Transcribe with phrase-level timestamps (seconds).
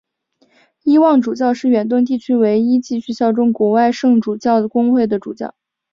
[0.81, 5.53] 伊望主教是远东地区唯一继续效忠国外圣主教公会的主教。